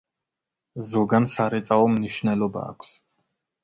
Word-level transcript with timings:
ზოგან 0.93 1.29
სარეწაო 1.35 1.87
მნიშვნელობა 2.01 2.69
აქვს. 2.75 3.01